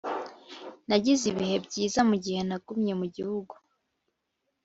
nagize 0.87 1.23
ibihe 1.31 1.55
byiza 1.65 1.99
mugihe 2.09 2.41
nagumye 2.49 2.93
mu 2.99 3.05
gihugu. 3.15 3.53